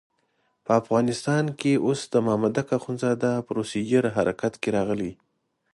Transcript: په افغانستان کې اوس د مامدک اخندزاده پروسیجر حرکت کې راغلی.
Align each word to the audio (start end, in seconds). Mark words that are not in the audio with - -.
په 0.65 0.71
افغانستان 0.81 1.45
کې 1.59 1.81
اوس 1.85 2.01
د 2.13 2.15
مامدک 2.27 2.67
اخندزاده 2.79 3.31
پروسیجر 3.47 4.03
حرکت 4.15 4.53
کې 4.61 4.69
راغلی. 4.77 5.11